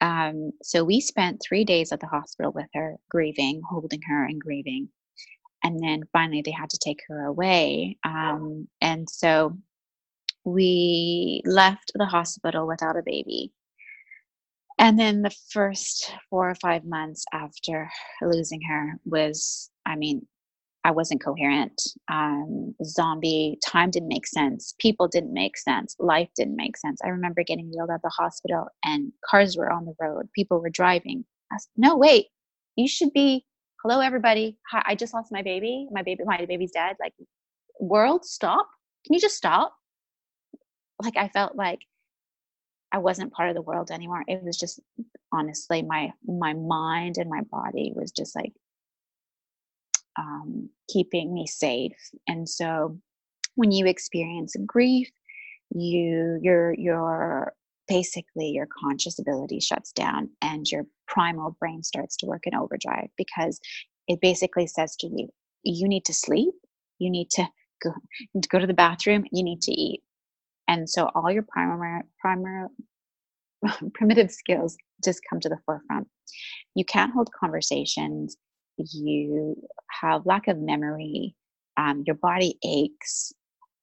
[0.00, 4.40] Um, so we spent three days at the hospital with her, grieving, holding her, and
[4.40, 4.88] grieving.
[5.62, 7.96] And then finally, they had to take her away.
[8.04, 9.56] Um, and so
[10.44, 13.50] we left the hospital without a baby
[14.78, 17.88] and then the first four or five months after
[18.22, 20.26] losing her was i mean
[20.84, 21.80] i wasn't coherent.
[22.12, 24.74] Um, zombie time didn't make sense.
[24.78, 25.96] People didn't make sense.
[25.98, 27.00] Life didn't make sense.
[27.02, 30.28] I remember getting out of the hospital and cars were on the road.
[30.34, 31.24] People were driving.
[31.50, 32.26] I said, no wait.
[32.76, 33.46] You should be
[33.82, 34.58] hello everybody.
[34.70, 35.88] Hi, i just lost my baby.
[35.90, 36.96] My baby my baby's dead.
[37.00, 37.14] Like
[37.80, 38.66] world stop?
[39.06, 39.74] Can you just stop?
[41.02, 41.80] Like i felt like
[42.94, 44.24] I wasn't part of the world anymore.
[44.28, 44.80] It was just
[45.32, 48.54] honestly my my mind and my body was just like
[50.18, 51.96] um, keeping me safe.
[52.28, 52.98] And so
[53.56, 55.10] when you experience grief,
[55.74, 57.54] you your your
[57.88, 63.08] basically your conscious ability shuts down and your primal brain starts to work in overdrive
[63.18, 63.60] because
[64.08, 65.28] it basically says to you
[65.64, 66.54] you need to sleep
[67.00, 67.46] you need to
[67.82, 67.92] go,
[68.42, 70.02] to go to the bathroom you need to eat
[70.68, 72.68] and so all your primary primary
[73.94, 76.08] primitive skills just come to the forefront.
[76.74, 78.36] You can't hold conversations.
[78.76, 79.56] You
[80.00, 81.34] have lack of memory.
[81.76, 83.32] Um, your body aches.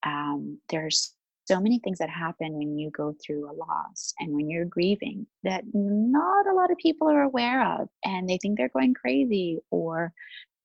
[0.04, 1.14] Um, there's
[1.46, 5.26] so many things that happen when you go through a loss and when you're grieving
[5.44, 9.60] that not a lot of people are aware of and they think they're going crazy
[9.70, 10.14] or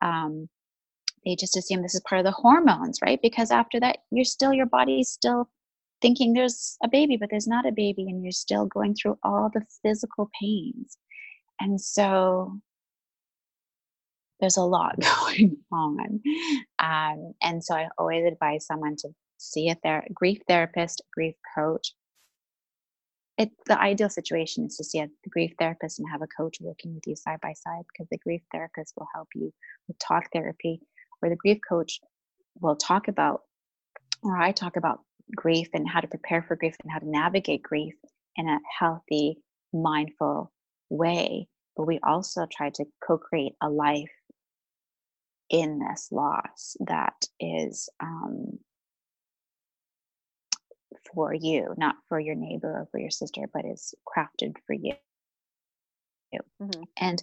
[0.02, 0.48] um,
[1.24, 3.18] they just assume this is part of the hormones right?
[3.22, 5.48] Because after that you're still your body's still
[6.02, 9.50] thinking there's a baby, but there's not a baby, and you're still going through all
[9.52, 10.98] the physical pains.
[11.60, 12.60] And so
[14.40, 16.20] there's a lot going on.
[16.78, 21.92] Um, and so I always advise someone to see a ther- grief therapist, grief coach.
[23.38, 26.94] It, the ideal situation is to see a grief therapist and have a coach working
[26.94, 29.52] with you side by side because the grief therapist will help you
[29.88, 30.80] with talk therapy,
[31.20, 32.00] or the grief coach
[32.60, 33.42] will talk about,
[34.22, 35.00] or I talk about
[35.34, 37.94] grief and how to prepare for grief and how to navigate grief
[38.36, 39.38] in a healthy,
[39.72, 40.52] mindful
[40.90, 41.48] way.
[41.76, 44.12] But we also try to co create a life
[45.50, 48.58] in this loss that is um,
[51.14, 54.94] for you, not for your neighbor or for your sister, but is crafted for you.
[56.60, 56.82] Mm-hmm.
[56.98, 57.22] And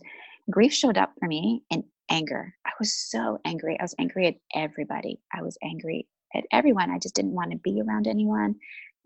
[0.49, 2.53] grief showed up for me in anger.
[2.65, 3.77] I was so angry.
[3.79, 5.19] I was angry at everybody.
[5.33, 6.91] I was angry at everyone.
[6.91, 8.55] I just didn't want to be around anyone.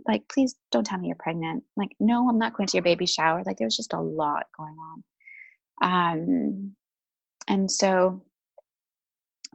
[0.08, 1.64] Like, please don't tell me you're pregnant.
[1.76, 3.44] Like, no, I'm not going to your baby shower.
[3.46, 5.04] Like, there was just a lot going on.
[5.82, 6.76] Um,
[7.48, 8.24] and so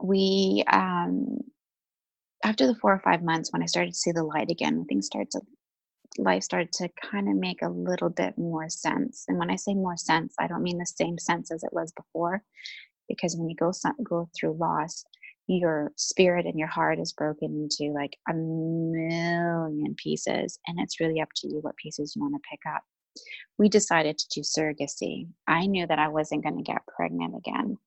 [0.01, 1.39] we, um,
[2.43, 5.05] after the four or five months, when I started to see the light again, things
[5.05, 5.41] started to
[6.17, 9.25] life started to kind of make a little bit more sense.
[9.27, 11.91] And when I say more sense, I don't mean the same sense as it was
[11.93, 12.43] before,
[13.07, 13.71] because when you go
[14.03, 15.05] go through loss,
[15.47, 21.21] your spirit and your heart is broken into like a million pieces and it's really
[21.21, 22.81] up to you what pieces you want to pick up.
[23.57, 25.27] We decided to do surrogacy.
[25.47, 27.77] I knew that i wasn't going to get pregnant again.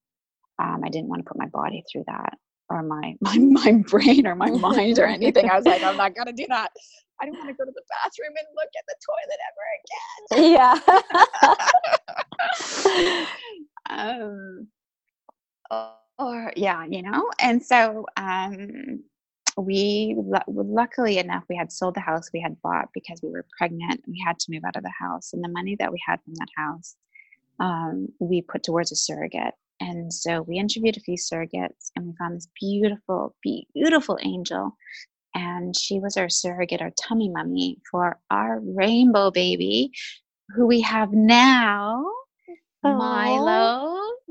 [0.58, 2.34] Um, i didn't want to put my body through that
[2.68, 5.48] or my my, my brain or my mind or anything.
[5.48, 6.70] I was like i'm not going to do that.
[7.20, 10.52] I don't want to go to the bathroom and look at the toilet ever again.
[10.52, 10.76] Yeah.
[13.88, 14.66] Um
[15.70, 19.02] oh or yeah you know and so um
[19.57, 20.14] we
[20.48, 24.22] luckily enough we had sold the house we had bought because we were pregnant we
[24.24, 26.48] had to move out of the house and the money that we had from that
[26.57, 26.96] house
[27.59, 32.12] um, we put towards a surrogate and so we interviewed a few surrogates and we
[32.18, 33.35] found this beautiful
[33.74, 34.76] beautiful angel
[35.35, 39.90] and she was our surrogate our tummy mummy for our rainbow baby
[40.55, 42.05] who we have now
[42.83, 43.86] Milo.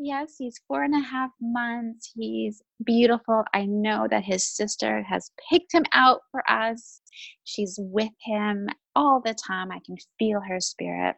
[0.05, 2.11] Yes, he's four and a half months.
[2.15, 3.43] He's beautiful.
[3.55, 7.01] I know that his sister has picked him out for us.
[7.43, 9.71] She's with him all the time.
[9.71, 11.15] I can feel her spirit.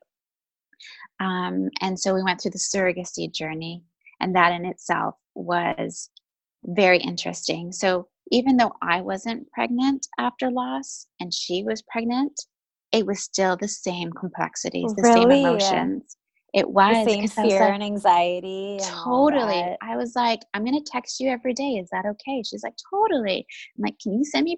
[1.19, 3.84] Um, and so we went through the surrogacy journey,
[4.21, 6.10] and that in itself was
[6.63, 7.73] very interesting.
[7.73, 12.39] So even though I wasn't pregnant after loss and she was pregnant,
[12.93, 15.13] it was still the same complexities, the really?
[15.13, 16.15] same emotions.
[16.53, 18.77] It was the same fear like, and anxiety.
[18.81, 19.75] totally.
[19.81, 21.73] I was like, I'm gonna text you every day.
[21.73, 22.41] Is that okay?
[22.43, 23.45] She's like, totally.
[23.77, 24.57] I'm like, can you send me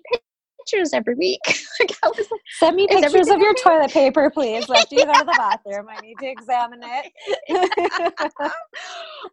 [0.69, 1.41] pictures every week?
[1.79, 4.69] like, I was like, send me pictures of your toilet paper, please.
[4.69, 7.11] After you go to the bathroom, I need to examine it.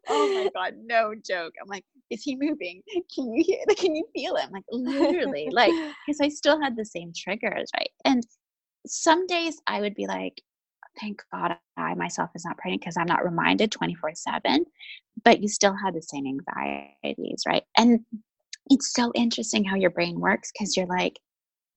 [0.09, 1.53] oh my god, no joke.
[1.61, 2.83] I'm like, is he moving?
[3.15, 3.59] Can you hear?
[3.69, 4.51] Like, Can you feel him?
[4.51, 5.73] Like literally, like
[6.07, 7.91] because I still had the same triggers, right?
[8.05, 8.23] And
[8.87, 10.41] some days I would be like,
[11.01, 14.65] thank God I myself is not pregnant because I'm not reminded 24 7,
[15.25, 17.65] but you still have the same anxieties, right?
[17.77, 18.01] And
[18.69, 21.19] it's so interesting how your brain works because you're like,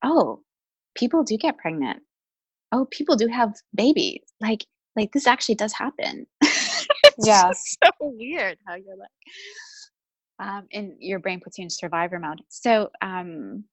[0.03, 0.41] oh,
[0.95, 2.01] people do get pregnant.
[2.71, 4.21] Oh, people do have babies.
[4.39, 6.25] Like, like this actually does happen.
[7.23, 7.51] yeah.
[7.53, 9.09] so weird how you're like,
[10.39, 12.41] um, and your brain puts you in survivor mode.
[12.49, 13.65] So, um,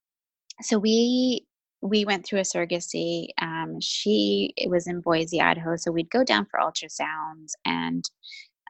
[0.63, 1.47] so we
[1.83, 3.29] we went through a surrogacy.
[3.41, 8.05] Um, she was in Boise, Idaho, so we'd go down for ultrasounds, and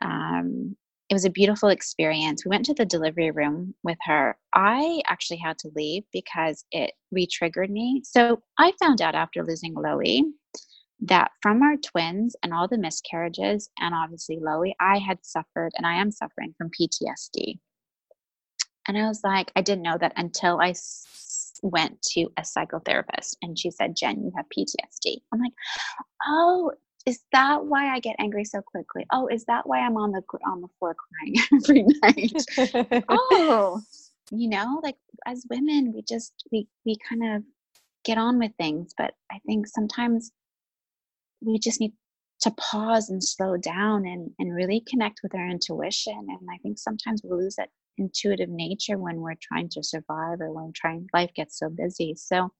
[0.03, 0.77] um,
[1.09, 2.45] it was a beautiful experience.
[2.45, 4.37] We went to the delivery room with her.
[4.55, 8.03] I actually had to leave because it re-triggered me.
[8.05, 10.23] So I found out after losing Loie
[11.01, 15.87] that from our twins and all the miscarriages, and obviously Loie, I had suffered and
[15.87, 17.59] I am suffering from PTSD.
[18.89, 20.73] And I was like, I didn't know that until I
[21.63, 25.19] went to a psychotherapist and she said, Jenn, you have PTSD.
[25.33, 25.53] I'm like,
[26.27, 26.73] oh,
[27.07, 29.07] is that why I get angry so quickly?
[29.13, 33.05] Oh, is that why I'm on the on the floor crying every night?
[33.09, 33.81] oh,
[34.33, 37.43] you know, like as women, we just we we kind of
[38.05, 40.33] get on with things, but I think sometimes
[41.41, 41.93] we just need
[42.41, 46.27] to pause and slow down and and really connect with our intuition.
[46.29, 50.53] And I think sometimes we lose that intuitive nature when we're trying to survive or
[50.53, 52.15] when trying life gets so busy.
[52.17, 52.53] So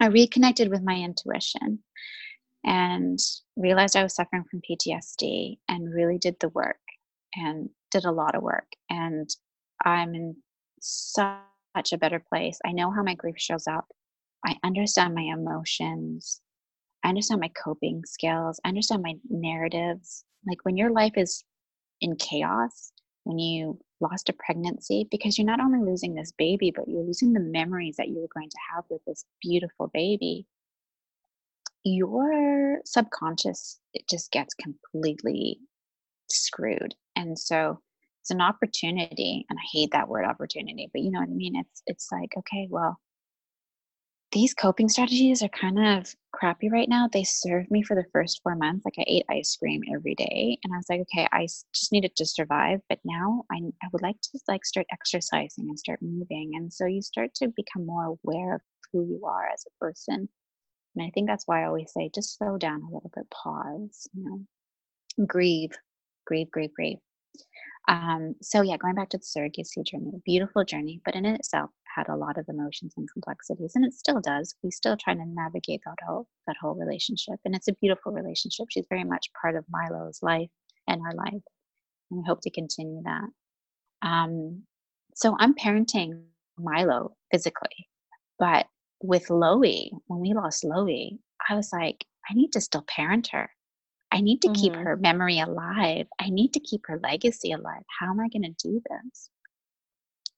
[0.00, 1.80] I reconnected with my intuition
[2.64, 3.18] and
[3.56, 6.80] realized I was suffering from PTSD and really did the work
[7.34, 8.66] and did a lot of work.
[8.90, 9.28] And
[9.84, 10.36] I'm in
[10.80, 12.58] such a better place.
[12.64, 13.86] I know how my grief shows up.
[14.44, 16.40] I understand my emotions.
[17.04, 18.60] I understand my coping skills.
[18.64, 20.24] I understand my narratives.
[20.46, 21.44] Like when your life is
[22.00, 22.92] in chaos,
[23.24, 27.32] when you lost a pregnancy, because you're not only losing this baby, but you're losing
[27.32, 30.46] the memories that you were going to have with this beautiful baby.
[31.84, 35.58] Your subconscious it just gets completely
[36.28, 36.94] screwed.
[37.16, 37.80] And so
[38.22, 41.56] it's an opportunity and i hate that word opportunity but you know what i mean?
[41.56, 42.98] It's it's like okay well
[44.32, 47.06] these coping strategies are kind of crappy right now.
[47.12, 48.84] They served me for the first four months.
[48.84, 52.16] Like i ate ice cream every day and i was like okay i just needed
[52.16, 56.52] to survive but now i, I would like to like start exercising and start moving.
[56.54, 58.60] And so you start to become more aware of
[58.92, 60.28] who you are as a person.
[60.96, 64.08] And I think that's why I always say just slow down a little bit, pause,
[64.14, 65.70] you know, grieve,
[66.26, 66.98] grieve, grieve, grieve.
[67.88, 72.08] Um, so yeah, going back to the surrogacy journey, beautiful journey, but in itself had
[72.08, 74.54] a lot of emotions and complexities, and it still does.
[74.62, 78.66] We still trying to navigate that whole that whole relationship, and it's a beautiful relationship.
[78.70, 80.50] She's very much part of Milo's life
[80.88, 81.42] and our life,
[82.10, 84.06] and we hope to continue that.
[84.06, 84.62] Um,
[85.14, 86.22] so I'm parenting
[86.58, 87.88] Milo physically,
[88.38, 88.66] but
[89.02, 93.50] with Loie, when we lost Loie, I was like, I need to still parent her.
[94.12, 94.60] I need to mm-hmm.
[94.60, 96.06] keep her memory alive.
[96.20, 97.82] I need to keep her legacy alive.
[97.98, 99.30] How am I going to do this?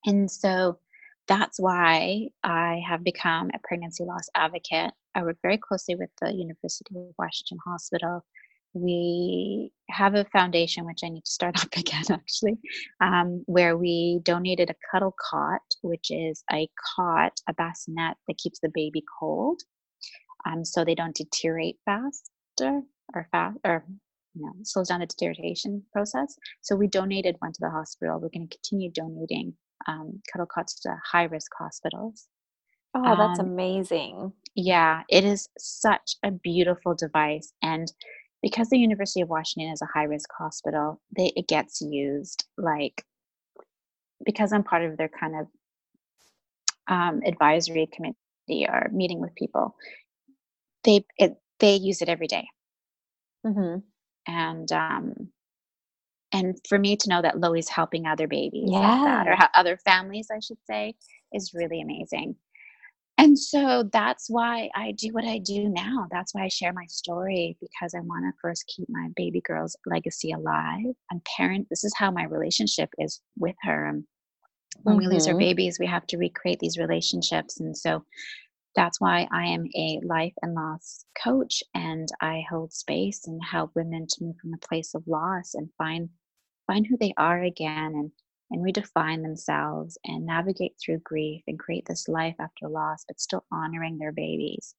[0.07, 0.79] And so
[1.27, 4.93] that's why I have become a pregnancy loss advocate.
[5.15, 8.25] I work very closely with the University of Washington Hospital.
[8.75, 12.59] We have a foundation which i need to start up again actually
[13.01, 18.59] um, where we donated a cuddle cot which is a cot a bassinet that keeps
[18.59, 19.61] the baby cold
[20.47, 22.83] um, so they don't deteriorate faster
[23.15, 23.85] or fast or
[24.35, 26.37] you know slows down the deterioration process.
[26.61, 28.19] So we donated one to the hospital.
[28.21, 29.55] We're going to continue donating
[29.87, 30.49] um, cuddle
[30.83, 32.27] to high risk hospitals
[32.95, 37.93] oh that's um, amazing yeah it is such a beautiful device and
[38.45, 43.03] because the University of Washington is a high risk hospital, they, it gets used like
[44.23, 45.47] because I'm part of their kind of
[46.87, 49.75] um, advisory committee or meeting with people.
[50.85, 52.47] They it, they use it every day.
[53.47, 53.79] Mm-hmm.
[54.27, 55.29] and um,
[56.35, 59.79] and for me to know that Loie's helping other babies, yeah, like that, or other
[59.79, 60.95] families, I should say,
[61.33, 62.35] is really amazing.
[63.17, 66.09] And so that's why I do what I do now.
[66.11, 69.77] That's why I share my story because I want to first keep my baby girl's
[69.87, 70.95] legacy alive.
[71.13, 73.93] And parent, this is how my relationship is with her.
[74.83, 74.99] When mm-hmm.
[74.99, 75.39] we lose our mm-hmm.
[75.39, 77.61] babies, we have to recreate these relationships.
[77.61, 78.05] And so
[78.75, 83.71] that's why I am a life and loss coach and I hold space and help
[83.77, 86.09] women to move from a place of loss and find
[86.67, 88.11] find who they are again and
[88.51, 93.45] and redefine themselves and navigate through grief and create this life after loss, but still
[93.53, 94.75] honoring their babies.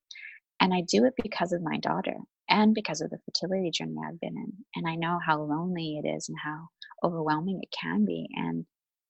[0.59, 2.15] And I do it because of my daughter
[2.49, 4.53] and because of the fertility journey I've been in.
[4.75, 6.69] And I know how lonely it is and how
[7.03, 8.27] overwhelming it can be.
[8.36, 8.65] And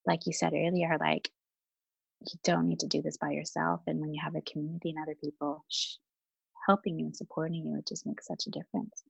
[0.07, 1.29] like you said earlier, like
[2.21, 3.81] you don't need to do this by yourself.
[3.87, 5.65] And when you have a community and other people
[6.65, 9.03] helping you and supporting you, it just makes such a difference.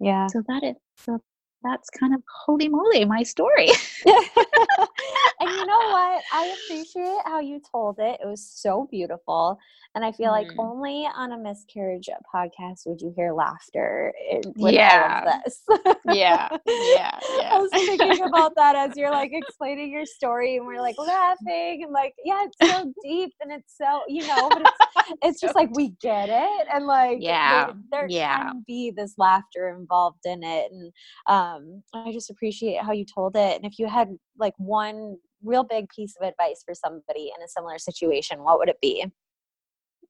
[0.00, 0.26] Yeah.
[0.26, 1.22] So that is so
[1.62, 3.68] that's kind of holy moly my story.
[4.06, 6.22] and you know what?
[6.32, 8.18] I appreciate how you told it.
[8.22, 9.58] It was so beautiful.
[9.94, 10.32] And I feel mm.
[10.32, 14.12] like only on a miscarriage podcast would you hear laughter
[14.56, 15.38] yeah.
[15.44, 15.62] this.
[16.06, 16.48] yeah.
[16.66, 17.18] Yeah.
[17.36, 17.50] Yeah.
[17.52, 21.82] I was thinking about that as you're like explaining your story and we're like laughing
[21.82, 24.89] and like, yeah, it's so deep and it's so, you know, but it's,
[25.22, 26.66] it's just like we get it.
[26.72, 28.44] And like, yeah, there, there yeah.
[28.44, 30.70] can be this laughter involved in it.
[30.72, 30.92] And
[31.26, 33.56] um, I just appreciate how you told it.
[33.56, 37.48] And if you had like one real big piece of advice for somebody in a
[37.48, 39.06] similar situation, what would it be?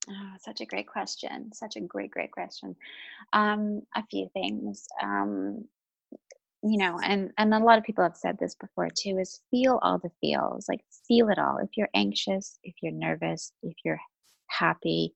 [0.08, 1.52] Oh, such a great question.
[1.52, 2.74] Such a great, great question.
[3.32, 4.86] Um, a few things.
[5.02, 5.66] Um,
[6.62, 9.18] you know, and and a lot of people have said this before too.
[9.18, 11.58] Is feel all the feels, like feel it all.
[11.58, 14.00] If you're anxious, if you're nervous, if you're
[14.60, 15.14] happy,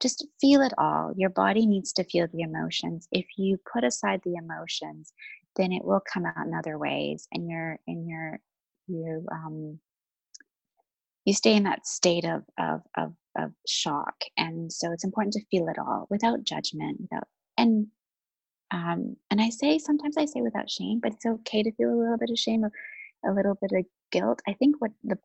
[0.00, 1.12] just feel it all.
[1.16, 3.08] Your body needs to feel the emotions.
[3.12, 5.12] If you put aside the emotions,
[5.56, 8.40] then it will come out in other ways, and you're in your
[8.88, 9.78] you um
[11.24, 15.44] you stay in that state of of of of shock and so it's important to
[15.50, 17.24] feel it all without judgment without
[17.58, 17.88] and
[18.70, 21.98] um and i say sometimes i say without shame but it's okay to feel a
[22.00, 25.18] little bit of shame a little bit of guilt i think what the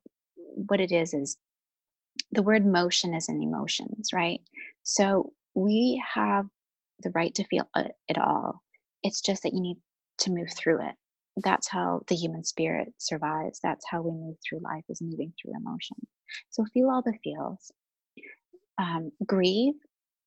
[0.56, 1.38] what it is is
[2.32, 4.42] the word motion is in emotions right?
[4.84, 6.46] So we have
[7.02, 8.62] the right to feel it all.
[9.04, 9.78] It's just that you need
[10.20, 10.96] to move through it.
[11.38, 13.60] That's how the human spirit survives.
[13.64, 15.98] That's how we move through life is moving through emotion.
[16.50, 17.72] So feel all the feels.
[18.78, 19.74] Um, grieve.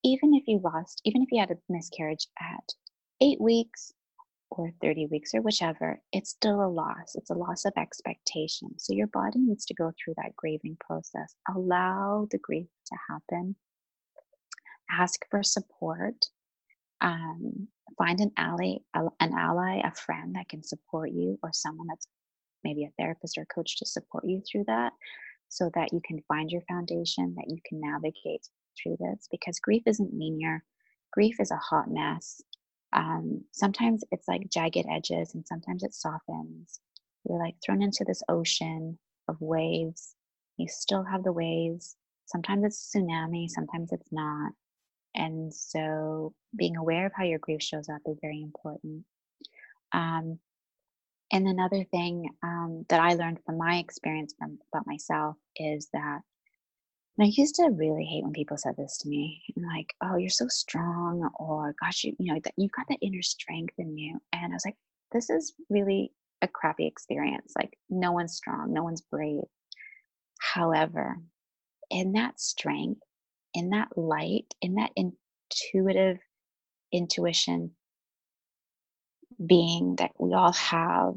[0.03, 2.75] Even if you lost even if you had a miscarriage at
[3.23, 3.93] eight weeks
[4.57, 8.69] or 30 weeks or whichever it's still a loss it's a loss of expectation.
[8.79, 11.35] So your body needs to go through that grieving process.
[11.55, 13.57] Allow the grief to happen.
[14.91, 16.15] Ask for support.
[17.01, 22.07] Um, find an ally an ally a friend that can support you or someone that's
[22.63, 24.93] maybe a therapist or coach to support you through that
[25.49, 28.49] so that you can find your foundation that you can navigate
[28.81, 30.65] through this because grief isn't linear.
[31.13, 32.41] Grief is a hot mess
[32.95, 36.81] um, sometimes it's like jagged edges and sometimes it softens.
[37.29, 40.15] You're like thrown into this ocean of waves.
[40.57, 41.97] You still have the waves.
[42.27, 44.53] Sometimes it's tsunami sometimes it's not.
[45.15, 49.05] And so being aware of how your grief shows up is very important.
[49.93, 50.39] Um,
[51.33, 56.21] and another thing um, that I learned from my experience from about myself is that
[57.19, 60.31] and I used to really hate when people said this to me, like, "Oh, you're
[60.31, 64.21] so strong," or "Gosh, you you know that you've got that inner strength in you."
[64.33, 64.77] And I was like,
[65.13, 66.13] "This is really
[66.43, 67.53] a crappy experience.
[67.57, 69.45] Like, no one's strong, no one's brave."
[70.41, 71.23] However,
[71.91, 73.03] in that strength
[73.55, 76.19] in that light, in that intuitive
[76.93, 77.75] intuition
[79.47, 81.15] being that we all have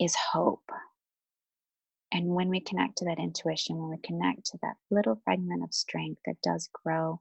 [0.00, 0.70] is hope.
[2.12, 5.72] And when we connect to that intuition, when we connect to that little fragment of
[5.72, 7.20] strength that does grow,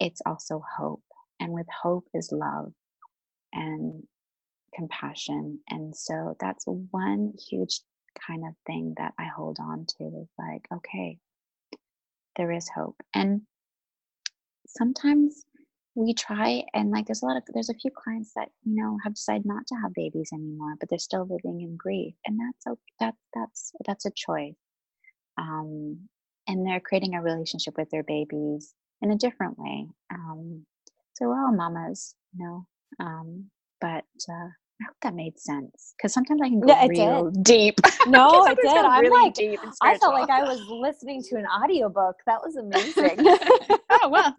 [0.00, 1.02] it's also hope.
[1.40, 2.72] And with hope is love
[3.52, 4.02] and
[4.74, 5.60] compassion.
[5.68, 7.80] And so that's one huge
[8.26, 11.18] kind of thing that I hold on to is like, okay,
[12.36, 12.96] there is hope.
[13.14, 13.42] And
[14.66, 15.44] sometimes
[15.98, 18.96] we try and like there's a lot of there's a few clients that you know
[19.02, 22.66] have decided not to have babies anymore but they're still living in grief and that's
[22.68, 24.54] okay that, that's that's a choice.
[25.36, 26.08] Um,
[26.46, 29.86] and they're creating a relationship with their babies in a different way.
[30.12, 30.64] Um,
[31.14, 32.66] so we're all mamas you know
[33.00, 34.48] um, but uh,
[34.80, 37.42] I hope that made sense because sometimes I can go yeah, real did.
[37.42, 37.80] deep.
[38.06, 38.70] No, it did.
[38.70, 42.16] I'm really like, deep I felt like I was listening to an audiobook.
[42.26, 43.18] That was amazing.
[43.90, 44.34] oh well.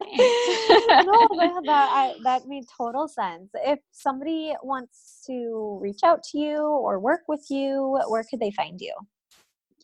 [0.00, 3.50] no, that that, I, that made total sense.
[3.54, 8.52] If somebody wants to reach out to you or work with you, where could they
[8.52, 8.94] find you?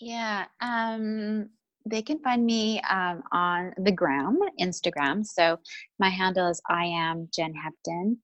[0.01, 1.51] Yeah, um,
[1.85, 5.27] they can find me um, on the gram, Instagram.
[5.27, 5.59] So
[5.99, 8.17] my handle is I am Jenn Hepton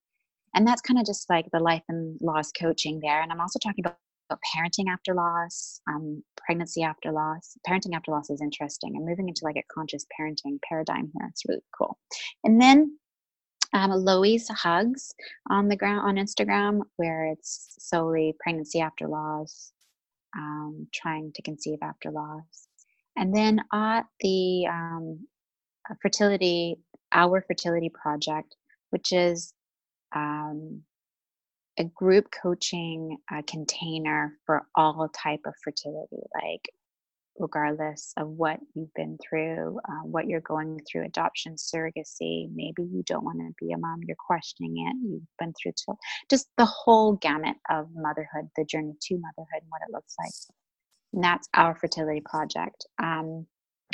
[0.54, 3.22] and that's kind of just like the life and loss coaching there.
[3.22, 3.96] And i'm also talking about,
[4.54, 7.56] parenting after loss um, pregnancy after loss.
[7.68, 8.94] Parenting after loss is interesting.
[8.96, 11.28] I'm moving into like a conscious parenting paradigm here.
[11.30, 11.98] It's really cool.
[12.44, 12.96] And then
[13.72, 15.12] um, Loie's Hugs
[15.48, 19.72] on the ground on Instagram, where it's solely pregnancy after loss,
[20.36, 22.68] um, trying to conceive after loss,
[23.16, 25.26] and then at the um,
[26.02, 26.76] fertility,
[27.12, 28.56] our fertility project,
[28.90, 29.52] which is
[30.14, 30.82] um,
[31.78, 36.68] a group coaching uh, container for all type of fertility like
[37.38, 43.02] regardless of what you've been through uh, what you're going through adoption surrogacy maybe you
[43.06, 45.94] don't want to be a mom you're questioning it you've been through to,
[46.28, 50.32] just the whole gamut of motherhood the journey to motherhood and what it looks like
[51.12, 52.86] and that's our fertility project.
[53.02, 53.46] Um,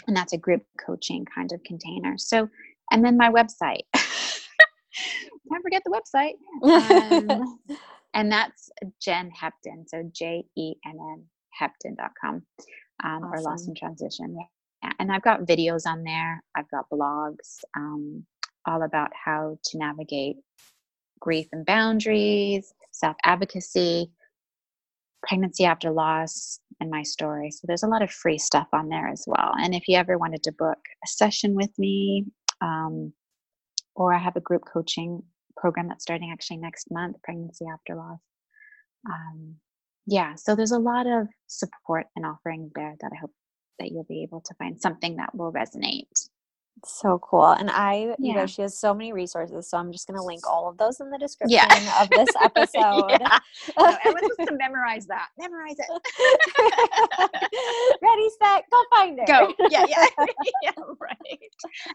[0.07, 2.17] and that's a group coaching kind of container.
[2.19, 2.49] So,
[2.91, 3.83] and then my website.
[5.51, 6.35] Can't forget the website.
[7.37, 7.59] Um,
[8.15, 8.71] and that's
[9.01, 9.87] Jenn Hepton.
[9.87, 11.25] So J E N N
[11.61, 12.43] Hepton.com um,
[13.05, 13.25] awesome.
[13.25, 14.37] or Lost in Transition.
[14.83, 14.93] Yeah.
[14.99, 16.43] And I've got videos on there.
[16.57, 18.25] I've got blogs um,
[18.67, 20.37] all about how to navigate
[21.21, 24.11] grief and boundaries, self advocacy,
[25.27, 27.51] pregnancy after loss, and my story.
[27.51, 29.53] So there's a lot of free stuff on there as well.
[29.59, 32.27] And if you ever wanted to book a session with me,
[32.61, 33.13] um,
[33.97, 35.23] or I have a group coaching
[35.57, 38.21] program that's starting actually next month, Pregnancy After Loss.
[39.09, 39.57] Um,
[40.07, 43.33] yeah, so there's a lot of support and offerings there that I hope
[43.79, 46.29] that you'll be able to find something that will resonate
[46.85, 47.47] so cool.
[47.47, 49.68] And I, you know, she has so many resources.
[49.68, 52.03] So I'm just going to link all of those in the description yeah.
[52.03, 53.11] of this episode.
[53.11, 53.39] yeah.
[53.79, 55.29] no, everyone's to memorize that.
[55.39, 55.87] Memorize it.
[58.03, 59.27] Ready, set, go find it.
[59.27, 59.53] Go.
[59.70, 60.05] Yeah, yeah.
[60.62, 61.41] yeah, right.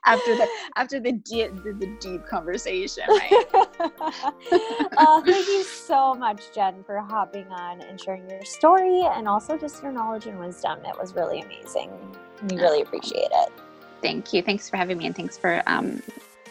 [0.05, 3.45] After the after the deep the, the deep conversation, right?
[3.53, 9.57] uh, thank you so much, Jenn, for hopping on and sharing your story and also
[9.57, 10.79] just your knowledge and wisdom.
[10.85, 11.91] It was really amazing.
[12.49, 13.51] We really appreciate it
[14.01, 14.41] thank you.
[14.41, 16.01] Thanks for having me, and thanks for um,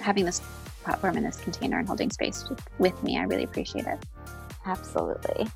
[0.00, 0.40] having this
[0.82, 2.48] platform and this container and holding space
[2.78, 3.18] with me.
[3.18, 3.98] I really appreciate it.
[4.66, 5.48] Absolutely.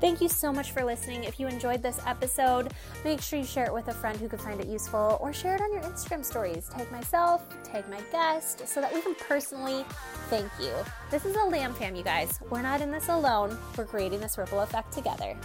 [0.00, 1.24] Thank you so much for listening.
[1.24, 2.72] If you enjoyed this episode,
[3.04, 5.56] make sure you share it with a friend who could find it useful or share
[5.56, 6.68] it on your Instagram stories.
[6.68, 9.84] Tag myself, tag my guest, so that we can personally
[10.30, 10.72] thank you.
[11.10, 12.38] This is a Lamb Fam, you guys.
[12.48, 15.36] We're not in this alone, we're creating this ripple effect together.